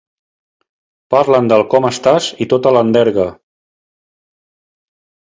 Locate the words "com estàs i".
1.75-2.51